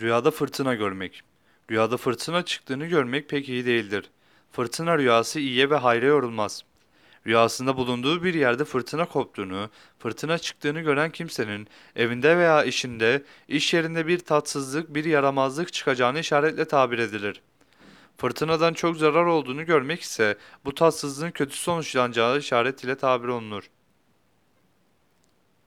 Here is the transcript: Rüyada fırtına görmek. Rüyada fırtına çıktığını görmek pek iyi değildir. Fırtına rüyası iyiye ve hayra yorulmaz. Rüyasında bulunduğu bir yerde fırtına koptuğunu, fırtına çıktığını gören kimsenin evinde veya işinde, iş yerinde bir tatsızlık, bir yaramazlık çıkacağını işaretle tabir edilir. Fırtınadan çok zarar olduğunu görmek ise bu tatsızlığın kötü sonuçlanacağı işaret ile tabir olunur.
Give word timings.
Rüyada 0.00 0.30
fırtına 0.30 0.74
görmek. 0.74 1.22
Rüyada 1.70 1.96
fırtına 1.96 2.44
çıktığını 2.44 2.86
görmek 2.86 3.28
pek 3.28 3.48
iyi 3.48 3.66
değildir. 3.66 4.10
Fırtına 4.52 4.98
rüyası 4.98 5.40
iyiye 5.40 5.70
ve 5.70 5.76
hayra 5.76 6.06
yorulmaz. 6.06 6.64
Rüyasında 7.26 7.76
bulunduğu 7.76 8.24
bir 8.24 8.34
yerde 8.34 8.64
fırtına 8.64 9.04
koptuğunu, 9.04 9.70
fırtına 9.98 10.38
çıktığını 10.38 10.80
gören 10.80 11.10
kimsenin 11.10 11.68
evinde 11.96 12.38
veya 12.38 12.64
işinde, 12.64 13.22
iş 13.48 13.74
yerinde 13.74 14.06
bir 14.06 14.18
tatsızlık, 14.18 14.94
bir 14.94 15.04
yaramazlık 15.04 15.72
çıkacağını 15.72 16.18
işaretle 16.18 16.64
tabir 16.64 16.98
edilir. 16.98 17.42
Fırtınadan 18.18 18.74
çok 18.74 18.96
zarar 18.96 19.26
olduğunu 19.26 19.66
görmek 19.66 20.00
ise 20.00 20.38
bu 20.64 20.74
tatsızlığın 20.74 21.30
kötü 21.30 21.56
sonuçlanacağı 21.56 22.38
işaret 22.38 22.84
ile 22.84 22.94
tabir 22.94 23.28
olunur. 23.28 23.70